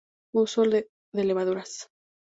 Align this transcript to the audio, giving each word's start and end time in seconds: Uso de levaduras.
Uso 0.33 0.63
de 0.63 0.87
levaduras. 1.13 1.87